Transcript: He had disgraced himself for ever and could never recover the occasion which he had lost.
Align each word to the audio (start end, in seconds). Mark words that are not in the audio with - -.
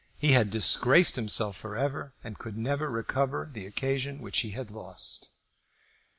He 0.17 0.31
had 0.31 0.49
disgraced 0.49 1.15
himself 1.15 1.55
for 1.55 1.77
ever 1.77 2.15
and 2.23 2.39
could 2.39 2.57
never 2.57 2.89
recover 2.89 3.47
the 3.53 3.67
occasion 3.67 4.17
which 4.19 4.39
he 4.39 4.49
had 4.49 4.71
lost. 4.71 5.35